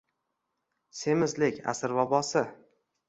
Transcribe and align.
Semizlik- 1.01 1.59
asr 1.75 1.95
vabosi. 1.99 2.47